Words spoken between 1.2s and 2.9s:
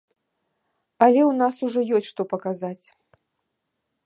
ў нас ужо ёсць, што паказаць.